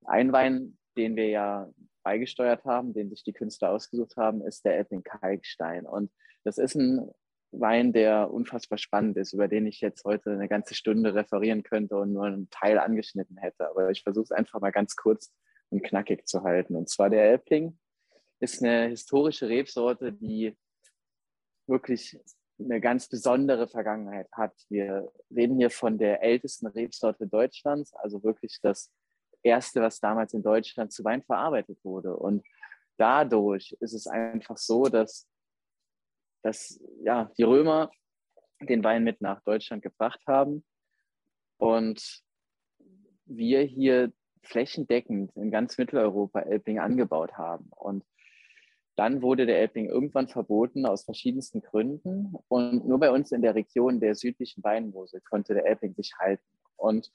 ein 0.04 0.32
Wein, 0.32 0.78
den 0.96 1.16
wir 1.16 1.28
ja 1.28 1.70
beigesteuert 2.02 2.64
haben, 2.64 2.92
den 2.92 3.10
sich 3.10 3.24
die 3.24 3.32
Künstler 3.32 3.70
ausgesucht 3.70 4.16
haben, 4.16 4.42
ist 4.42 4.64
der 4.64 4.78
Epping 4.78 5.02
Kalkstein. 5.02 5.86
Und 5.86 6.12
das 6.44 6.58
ist 6.58 6.74
ein 6.74 7.10
Wein, 7.50 7.92
der 7.92 8.32
unfassbar 8.32 8.78
spannend 8.78 9.16
ist, 9.16 9.32
über 9.32 9.48
den 9.48 9.66
ich 9.66 9.80
jetzt 9.80 10.04
heute 10.04 10.30
eine 10.30 10.48
ganze 10.48 10.74
Stunde 10.74 11.14
referieren 11.14 11.62
könnte 11.62 11.96
und 11.96 12.12
nur 12.12 12.24
einen 12.24 12.50
Teil 12.50 12.78
angeschnitten 12.78 13.38
hätte. 13.38 13.68
Aber 13.68 13.90
ich 13.90 14.02
versuche 14.02 14.24
es 14.24 14.32
einfach 14.32 14.60
mal 14.60 14.72
ganz 14.72 14.96
kurz 14.96 15.32
und 15.70 15.82
knackig 15.82 16.26
zu 16.26 16.42
halten. 16.42 16.76
Und 16.76 16.88
zwar 16.88 17.10
der 17.10 17.24
Elbling 17.24 17.78
ist 18.40 18.62
eine 18.62 18.88
historische 18.88 19.48
Rebsorte, 19.48 20.12
die 20.12 20.56
wirklich 21.66 22.18
eine 22.58 22.80
ganz 22.80 23.08
besondere 23.08 23.68
Vergangenheit 23.68 24.28
hat. 24.32 24.54
Wir 24.68 25.10
reden 25.34 25.58
hier 25.58 25.70
von 25.70 25.98
der 25.98 26.22
ältesten 26.22 26.66
Rebsorte 26.66 27.26
Deutschlands, 27.26 27.94
also 27.94 28.22
wirklich 28.22 28.58
das 28.62 28.92
erste, 29.44 29.80
was 29.80 30.00
damals 30.00 30.34
in 30.34 30.42
Deutschland 30.42 30.92
zu 30.92 31.04
Wein 31.04 31.22
verarbeitet 31.22 31.78
wurde. 31.84 32.16
Und 32.16 32.44
dadurch 32.96 33.76
ist 33.80 33.92
es 33.92 34.06
einfach 34.06 34.56
so, 34.56 34.84
dass, 34.84 35.28
dass 36.42 36.80
ja, 37.02 37.30
die 37.38 37.42
Römer 37.42 37.90
den 38.60 38.82
Wein 38.82 39.04
mit 39.04 39.20
nach 39.20 39.42
Deutschland 39.42 39.82
gebracht 39.82 40.20
haben 40.26 40.64
und 41.58 42.22
wir 43.26 43.62
hier 43.62 44.12
flächendeckend 44.42 45.34
in 45.36 45.50
ganz 45.50 45.78
Mitteleuropa 45.78 46.40
Elbling 46.40 46.78
angebaut 46.78 47.34
haben. 47.34 47.68
Und 47.70 48.04
dann 48.96 49.22
wurde 49.22 49.46
der 49.46 49.58
Elbling 49.58 49.88
irgendwann 49.88 50.28
verboten 50.28 50.86
aus 50.86 51.04
verschiedensten 51.04 51.62
Gründen. 51.62 52.34
Und 52.48 52.86
nur 52.86 53.00
bei 53.00 53.10
uns 53.10 53.32
in 53.32 53.42
der 53.42 53.54
Region 53.54 54.00
der 54.00 54.14
südlichen 54.14 54.62
Weinmosel 54.62 55.20
konnte 55.20 55.54
der 55.54 55.66
Elbling 55.66 55.94
sich 55.94 56.14
halten. 56.18 56.44
Und 56.76 57.10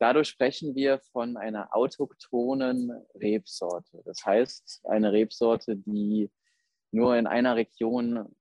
Dadurch 0.00 0.28
sprechen 0.28 0.74
wir 0.74 0.98
von 1.12 1.36
einer 1.36 1.76
autochthonen 1.76 2.90
Rebsorte. 3.14 4.00
Das 4.06 4.24
heißt, 4.24 4.80
eine 4.84 5.12
Rebsorte, 5.12 5.76
die 5.76 6.30
nur 6.90 7.16
in 7.18 7.26
einer 7.26 7.54
Region 7.54 8.34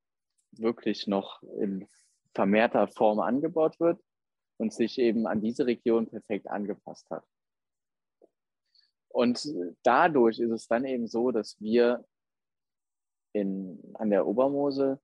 wirklich 0.53 1.05
noch 1.05 1.43
in 1.59 1.85
vermehrter 2.33 2.87
Form 2.87 3.19
angebaut 3.19 3.77
wird 3.81 4.01
und 4.57 4.73
sich 4.73 4.99
eben 4.99 5.27
an 5.27 5.41
diese 5.41 5.65
Region 5.65 6.09
perfekt 6.09 6.47
angepasst 6.47 7.09
hat. 7.09 7.25
Und 9.09 9.45
dadurch 9.83 10.39
ist 10.39 10.51
es 10.51 10.65
dann 10.67 10.85
eben 10.85 11.07
so, 11.07 11.31
dass 11.31 11.59
wir 11.59 12.05
in, 13.33 13.81
an 13.95 14.09
der 14.09 14.25
Obermosel 14.25 14.97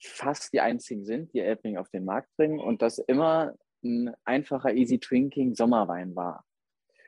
fast 0.00 0.52
die 0.52 0.60
einzigen 0.60 1.04
sind, 1.04 1.32
die 1.32 1.40
Elbling 1.40 1.78
auf 1.78 1.88
den 1.88 2.04
Markt 2.04 2.30
bringen 2.36 2.60
und 2.60 2.80
das 2.80 2.98
immer 2.98 3.56
ein 3.84 4.14
einfacher 4.24 4.74
Easy 4.74 4.98
Drinking 4.98 5.54
Sommerwein 5.54 6.14
war. 6.16 6.44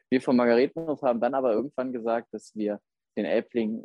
Wir 0.09 0.21
vom 0.21 0.37
Margaretenhof 0.37 1.03
haben 1.03 1.21
dann 1.21 1.35
aber 1.35 1.53
irgendwann 1.53 1.93
gesagt, 1.93 2.33
dass 2.33 2.55
wir 2.55 2.81
den 3.17 3.25
Elbling 3.25 3.85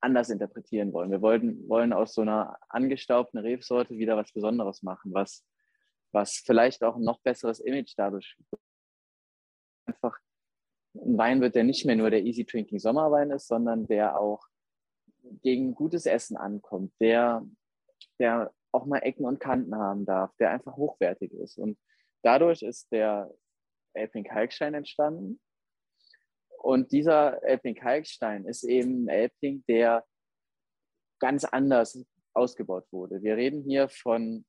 anders 0.00 0.30
interpretieren 0.30 0.92
wollen. 0.92 1.10
Wir 1.10 1.22
wollten, 1.22 1.68
wollen 1.68 1.92
aus 1.92 2.14
so 2.14 2.22
einer 2.22 2.58
angestaubten 2.68 3.38
Rebsorte 3.38 3.96
wieder 3.96 4.16
was 4.16 4.32
Besonderes 4.32 4.82
machen, 4.82 5.12
was, 5.12 5.44
was 6.12 6.42
vielleicht 6.44 6.82
auch 6.82 6.96
ein 6.96 7.02
noch 7.04 7.20
besseres 7.20 7.60
Image 7.60 7.94
dadurch 7.96 8.36
einfach 9.86 10.18
ein 10.94 11.18
Wein 11.18 11.40
wird, 11.40 11.54
der 11.54 11.64
nicht 11.64 11.84
mehr 11.86 11.96
nur 11.96 12.10
der 12.10 12.22
Easy 12.22 12.44
Drinking 12.44 12.78
Sommerwein 12.78 13.30
ist, 13.30 13.46
sondern 13.46 13.86
der 13.86 14.18
auch 14.18 14.44
gegen 15.42 15.74
gutes 15.74 16.06
Essen 16.06 16.36
ankommt, 16.36 16.92
der, 17.00 17.46
der 18.18 18.52
auch 18.72 18.86
mal 18.86 18.98
Ecken 18.98 19.24
und 19.24 19.40
Kanten 19.40 19.74
haben 19.76 20.04
darf, 20.06 20.34
der 20.36 20.50
einfach 20.50 20.76
hochwertig 20.76 21.32
ist. 21.32 21.58
Und 21.58 21.78
Dadurch 22.22 22.62
ist 22.62 22.90
der 22.92 23.32
Elbling-Kalkstein 23.94 24.74
entstanden. 24.74 25.40
Und 26.62 26.92
dieser 26.92 27.42
Elbling-Kalkstein 27.42 28.44
ist 28.46 28.64
eben 28.64 29.04
ein 29.04 29.08
Elbling, 29.08 29.64
der 29.68 30.04
ganz 31.18 31.44
anders 31.44 32.04
ausgebaut 32.34 32.86
wurde. 32.92 33.22
Wir 33.22 33.36
reden 33.36 33.62
hier 33.62 33.88
von 33.88 34.44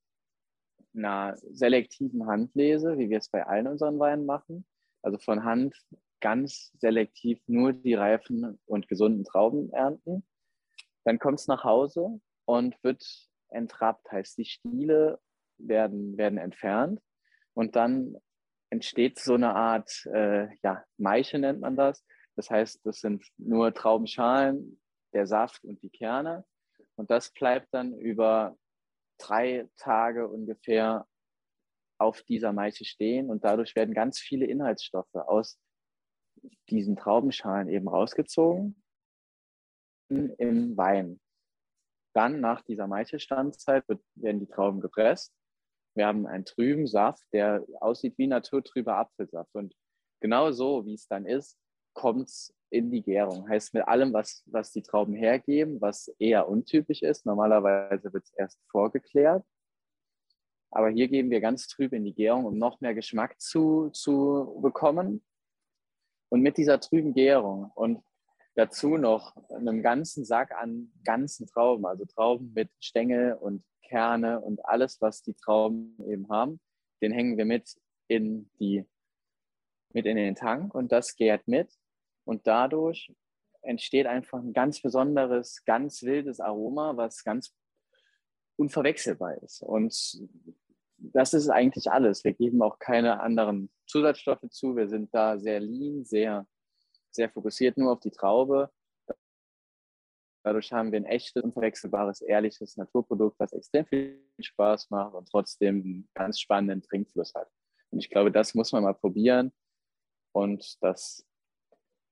einer 0.94 1.38
selektiven 1.38 2.28
Handlese, 2.28 2.98
wie 2.98 3.10
wir 3.10 3.18
es 3.18 3.30
bei 3.30 3.46
allen 3.46 3.68
unseren 3.68 3.98
Weinen 4.00 4.26
machen. 4.26 4.66
Also 5.02 5.18
von 5.18 5.44
Hand 5.44 5.76
ganz 6.20 6.72
selektiv 6.78 7.42
nur 7.48 7.74
die 7.74 7.96
reifen 7.96 8.60
und 8.66 8.88
gesunden 8.88 9.24
Trauben 9.24 9.72
ernten. 9.74 10.26
Dann 11.06 11.18
kommt 11.18 11.40
es 11.40 11.48
nach 11.48 11.64
Hause 11.64 12.20
und 12.46 12.76
wird 12.84 13.04
entrappt, 13.50 14.12
heißt 14.12 14.38
die 14.38 14.46
Stiele 14.46 15.20
werden, 15.58 16.18
werden 16.18 16.38
entfernt 16.38 17.02
und 17.54 17.76
dann 17.76 18.18
entsteht 18.70 19.20
so 19.20 19.34
eine 19.36 19.54
Art, 19.54 20.06
äh, 20.14 20.48
ja, 20.64 20.84
Maische 20.98 21.38
nennt 21.38 21.60
man 21.60 21.76
das. 21.76 22.06
Das 22.36 22.50
heißt, 22.50 22.86
das 22.86 23.00
sind 23.00 23.26
nur 23.38 23.74
Traubenschalen, 23.74 24.82
der 25.14 25.28
Saft 25.28 25.64
und 25.66 25.82
die 25.84 25.90
Kerne. 25.90 26.46
Und 26.96 27.12
das 27.12 27.32
bleibt 27.32 27.68
dann 27.74 27.94
über 27.98 28.58
drei 29.18 29.70
Tage 29.78 30.28
ungefähr 30.28 31.06
auf 32.00 32.24
dieser 32.24 32.54
Maische 32.54 32.86
stehen. 32.86 33.30
Und 33.30 33.44
dadurch 33.44 33.76
werden 33.76 33.94
ganz 33.94 34.20
viele 34.20 34.46
Inhaltsstoffe 34.46 35.14
aus 35.14 35.60
diesen 36.70 36.96
Traubenschalen 36.96 37.68
eben 37.68 37.90
rausgezogen 37.90 38.82
im 40.10 40.78
Wein. 40.78 41.20
Dann 42.14 42.40
nach 42.40 42.62
dieser 42.62 42.88
Maichelstandzeit 42.88 43.86
werden 44.16 44.40
die 44.40 44.48
Trauben 44.48 44.82
gepresst 44.82 45.34
wir 45.96 46.08
haben 46.08 46.26
einen 46.26 46.46
trüben 46.46 46.88
Saft, 46.88 47.24
der 47.34 47.66
aussieht 47.80 48.18
wie 48.18 48.28
naturtrüber 48.28 48.98
Apfelsaft. 48.98 49.54
Und 49.54 49.76
genau 50.22 50.52
so, 50.52 50.86
wie 50.86 50.94
es 50.94 51.08
dann 51.08 51.26
ist, 51.26 51.58
kommt 51.94 52.30
es 52.30 52.54
in 52.70 52.92
die 52.92 53.02
Gärung. 53.02 53.50
Heißt 53.50 53.74
mit 53.74 53.88
allem, 53.88 54.14
was, 54.14 54.44
was 54.46 54.72
die 54.72 54.82
Trauben 54.82 55.14
hergeben, 55.14 55.82
was 55.82 56.08
eher 56.20 56.48
untypisch 56.48 57.02
ist. 57.02 57.26
Normalerweise 57.26 58.14
wird 58.14 58.24
es 58.24 58.34
erst 58.34 58.60
vorgeklärt. 58.70 59.44
Aber 60.72 60.90
hier 60.90 61.10
geben 61.10 61.30
wir 61.30 61.42
ganz 61.42 61.68
trüb 61.68 61.92
in 61.92 62.06
die 62.06 62.14
Gärung, 62.14 62.46
um 62.46 62.58
noch 62.58 62.80
mehr 62.80 62.94
Geschmack 62.94 63.40
zu, 63.42 63.90
zu 63.90 64.58
bekommen. 64.62 65.22
Und 66.30 66.42
mit 66.42 66.58
dieser 66.58 66.80
trüben 66.80 67.14
Gärung 67.14 67.72
und 67.76 68.02
dazu 68.56 68.98
noch 68.98 69.36
einen 69.50 69.82
ganzen 69.82 70.26
Sack 70.26 70.52
an 70.52 70.92
ganzen 71.04 71.48
Trauben, 71.48 71.86
also 71.86 72.06
Trauben 72.06 72.52
mit 72.54 72.70
Stängel 72.80 73.34
und 73.34 73.64
Kerne 73.84 74.40
und 74.40 74.66
alles, 74.66 75.02
was 75.02 75.22
die 75.22 75.34
Trauben 75.34 75.98
eben 76.08 76.30
haben, 76.30 76.60
den 77.02 77.12
hängen 77.12 77.38
wir 77.38 77.46
mit 77.46 77.76
in 78.08 78.50
die 78.60 78.86
mit 79.94 80.06
in 80.06 80.16
den 80.16 80.36
Tank 80.36 80.74
und 80.74 80.92
das 80.92 81.16
gärt 81.16 81.48
mit 81.48 81.70
und 82.24 82.48
dadurch 82.48 83.14
entsteht 83.62 84.08
einfach 84.08 84.40
ein 84.40 84.54
ganz 84.54 84.82
besonderes, 84.82 85.64
ganz 85.66 86.04
wildes 86.04 86.40
Aroma, 86.40 86.96
was 86.98 87.24
ganz 87.24 87.54
unverwechselbar 88.56 89.42
ist. 89.44 89.62
Und 89.62 89.94
das 90.98 91.34
ist 91.34 91.50
eigentlich 91.50 91.92
alles. 91.92 92.24
Wir 92.24 92.34
geben 92.34 92.62
auch 92.62 92.80
keine 92.80 93.20
anderen 93.20 93.72
Zusatzstoffe 93.88 94.50
zu. 94.50 94.76
Wir 94.76 94.88
sind 94.88 95.14
da 95.14 95.38
sehr 95.38 95.60
lean, 95.60 96.06
sehr, 96.06 96.46
sehr 97.14 97.30
fokussiert 97.30 97.78
nur 97.78 97.92
auf 97.92 98.00
die 98.00 98.12
Traube. 98.12 98.72
Dadurch 100.44 100.74
haben 100.74 100.92
wir 100.92 101.00
ein 101.00 101.06
echtes, 101.06 101.44
unverwechselbares, 101.44 102.22
ehrliches 102.22 102.76
Naturprodukt, 102.76 103.40
was 103.40 103.54
extrem 103.54 103.86
viel 103.86 104.26
Spaß 104.40 104.90
macht 104.90 105.14
und 105.14 105.30
trotzdem 105.30 105.82
einen 105.82 106.10
ganz 106.16 106.40
spannenden 106.40 106.82
Trinkfluss 106.82 107.34
hat. 107.36 107.50
Und 107.92 108.00
ich 108.00 108.10
glaube, 108.10 108.32
das 108.32 108.56
muss 108.56 108.72
man 108.72 108.84
mal 108.84 108.96
probieren. 108.96 109.52
Und 110.34 110.82
das 110.82 111.28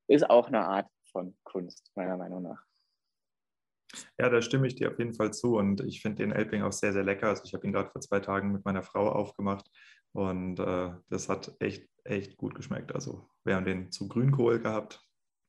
ist 0.08 0.30
auch 0.30 0.48
eine 0.48 0.62
Art 0.62 0.90
von 1.12 1.36
Kunst, 1.44 1.92
meiner 1.96 2.18
Meinung 2.18 2.44
nach. 2.44 2.64
Ja, 4.20 4.30
da 4.30 4.42
stimme 4.42 4.68
ich 4.68 4.76
dir 4.76 4.92
auf 4.92 5.00
jeden 5.00 5.16
Fall 5.16 5.34
zu 5.34 5.58
und 5.58 5.82
ich 5.82 6.02
finde 6.02 6.24
den 6.24 6.32
Elbling 6.32 6.62
auch 6.62 6.72
sehr, 6.72 6.94
sehr 6.94 7.04
lecker. 7.04 7.30
Also 7.30 7.44
ich 7.46 7.54
habe 7.54 7.66
ihn 7.66 7.74
gerade 7.74 7.90
vor 7.90 8.02
zwei 8.02 8.20
Tagen 8.20 8.52
mit 8.52 8.64
meiner 8.64 8.84
Frau 8.84 9.10
aufgemacht 9.10 9.70
und 10.12 10.60
äh, 10.60 10.92
das 11.10 11.30
hat 11.30 11.56
echt, 11.60 11.88
echt 12.10 12.38
gut 12.38 12.56
geschmeckt. 12.56 12.94
Also 12.94 13.30
wir 13.44 13.56
haben 13.56 13.66
den 13.66 13.92
zu 13.92 14.08
Grünkohl 14.08 14.60
gehabt, 14.60 15.02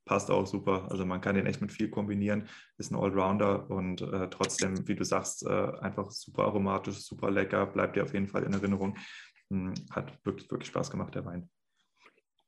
passt 0.05 0.31
auch 0.31 0.47
super. 0.47 0.88
Also 0.90 1.07
man 1.07 1.21
kann 1.21 1.35
den 1.35 1.47
echt 1.47 1.61
mit 1.61 1.73
viel 1.73 1.90
kombinieren, 1.90 2.49
ist 2.79 2.90
ein 2.90 2.97
Allrounder 2.97 3.71
und 3.71 4.00
äh, 4.02 4.29
trotzdem, 4.31 4.87
wie 4.88 4.95
du 4.95 5.05
sagst, 5.05 5.45
äh, 5.47 5.73
einfach 5.81 6.11
super 6.11 6.45
aromatisch, 6.45 6.99
super 6.99 7.31
lecker, 7.31 7.67
bleibt 7.67 7.97
dir 7.97 8.05
auf 8.05 8.12
jeden 8.12 8.29
Fall 8.29 8.45
in 8.45 8.52
Erinnerung. 8.52 8.97
Hm, 9.50 9.75
hat 9.90 10.19
wirklich, 10.25 10.50
wirklich 10.50 10.69
Spaß 10.69 10.90
gemacht, 10.90 11.14
der 11.14 11.25
Wein. 11.25 11.50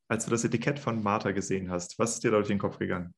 Als 0.09 0.25
du 0.25 0.31
das 0.31 0.45
Etikett 0.45 0.78
von 0.78 1.02
Martha 1.02 1.31
gesehen 1.31 1.71
hast, 1.71 1.99
was 1.99 2.14
ist 2.14 2.25
dir 2.25 2.31
da 2.31 2.37
durch 2.37 2.49
den 2.49 2.59
Kopf 2.59 2.78
gegangen? 2.78 3.14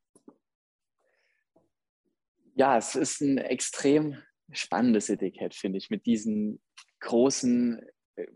Ja, 2.54 2.78
es 2.78 2.94
ist 2.94 3.20
ein 3.20 3.38
extrem 3.38 4.16
spannendes 4.52 5.08
Etikett, 5.08 5.54
finde 5.54 5.78
ich, 5.78 5.90
mit 5.90 6.06
diesen 6.06 6.62
großen 7.00 7.80
äh, 8.16 8.26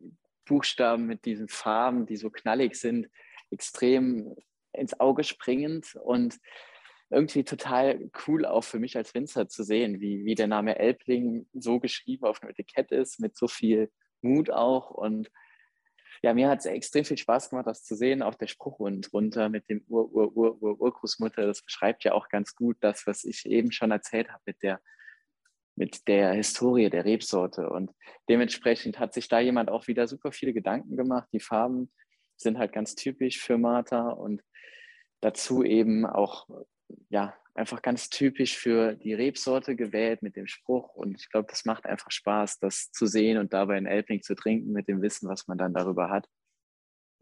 Buchstaben, 0.48 1.06
mit 1.06 1.24
diesen 1.24 1.48
Farben, 1.48 2.06
die 2.06 2.16
so 2.16 2.30
knallig 2.30 2.76
sind, 2.76 3.08
extrem 3.50 4.34
ins 4.72 4.98
Auge 4.98 5.24
springend 5.24 5.94
und 5.96 6.38
irgendwie 7.10 7.44
total 7.44 8.10
cool 8.26 8.44
auch 8.44 8.64
für 8.64 8.78
mich 8.78 8.96
als 8.96 9.14
Winzer 9.14 9.48
zu 9.48 9.62
sehen, 9.62 10.00
wie, 10.00 10.24
wie 10.24 10.34
der 10.34 10.46
Name 10.46 10.78
Elbling 10.78 11.46
so 11.54 11.80
geschrieben 11.80 12.26
auf 12.26 12.40
dem 12.40 12.50
Etikett 12.50 12.92
ist, 12.92 13.20
mit 13.20 13.36
so 13.36 13.48
viel 13.48 13.90
Mut 14.20 14.50
auch 14.50 14.90
und 14.90 15.30
ja, 16.22 16.34
mir 16.34 16.48
hat 16.48 16.60
es 16.60 16.66
extrem 16.66 17.04
viel 17.04 17.18
Spaß 17.18 17.50
gemacht, 17.50 17.66
das 17.66 17.84
zu 17.84 17.94
sehen. 17.94 18.22
Auch 18.22 18.34
der 18.34 18.48
Spruch 18.48 18.80
und 18.80 19.12
runter 19.12 19.48
mit 19.48 19.68
dem 19.70 19.84
Ur, 19.86 20.12
Ur, 20.12 20.36
Ur, 20.36 20.62
Ur, 20.62 20.80
Urgroßmutter, 20.80 21.46
das 21.46 21.62
beschreibt 21.62 22.04
ja 22.04 22.12
auch 22.12 22.28
ganz 22.28 22.54
gut 22.56 22.76
das, 22.80 23.06
was 23.06 23.24
ich 23.24 23.46
eben 23.46 23.70
schon 23.70 23.90
erzählt 23.90 24.30
habe 24.30 24.42
mit 24.46 24.62
der, 24.62 24.80
mit 25.78 26.08
der 26.08 26.32
Historie 26.32 26.90
der 26.90 27.04
Rebsorte. 27.04 27.70
Und 27.70 27.92
dementsprechend 28.28 28.98
hat 28.98 29.14
sich 29.14 29.28
da 29.28 29.38
jemand 29.38 29.70
auch 29.70 29.86
wieder 29.86 30.08
super 30.08 30.32
viele 30.32 30.52
Gedanken 30.52 30.96
gemacht. 30.96 31.28
Die 31.32 31.40
Farben 31.40 31.90
sind 32.36 32.58
halt 32.58 32.72
ganz 32.72 32.96
typisch 32.96 33.40
für 33.40 33.58
Martha 33.58 34.08
und 34.10 34.42
dazu 35.20 35.62
eben 35.62 36.04
auch 36.04 36.48
ja, 37.10 37.34
einfach 37.54 37.80
ganz 37.80 38.10
typisch 38.10 38.56
für 38.56 38.94
die 38.94 39.14
Rebsorte 39.14 39.76
gewählt 39.76 40.22
mit 40.22 40.36
dem 40.36 40.48
Spruch. 40.48 40.94
Und 40.94 41.20
ich 41.20 41.30
glaube, 41.30 41.46
das 41.48 41.64
macht 41.64 41.86
einfach 41.86 42.10
Spaß, 42.10 42.58
das 42.58 42.90
zu 42.90 43.06
sehen 43.06 43.38
und 43.38 43.52
dabei 43.52 43.76
einen 43.76 43.86
Elbling 43.86 44.22
zu 44.22 44.34
trinken 44.34 44.72
mit 44.72 44.88
dem 44.88 45.00
Wissen, 45.00 45.28
was 45.28 45.46
man 45.46 45.58
dann 45.58 45.74
darüber 45.74 46.10
hat. 46.10 46.28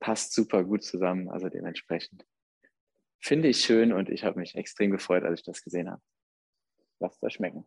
Passt 0.00 0.32
super 0.32 0.64
gut 0.64 0.82
zusammen, 0.82 1.28
also 1.28 1.48
dementsprechend. 1.48 2.24
Finde 3.20 3.48
ich 3.48 3.60
schön 3.60 3.92
und 3.92 4.08
ich 4.08 4.24
habe 4.24 4.38
mich 4.38 4.54
extrem 4.54 4.90
gefreut, 4.90 5.24
als 5.24 5.40
ich 5.40 5.46
das 5.46 5.62
gesehen 5.62 5.90
habe. 5.90 6.02
Lasst 7.00 7.22
es 7.22 7.32
schmecken. 7.34 7.66